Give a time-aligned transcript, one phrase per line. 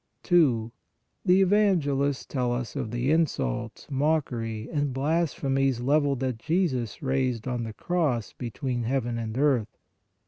[0.23, 0.71] 2.
[1.25, 7.65] The evangelists tell us of the insults, mockery and blasphemies leveled at Jesus raised on
[7.65, 9.77] the cross between heaven and earth.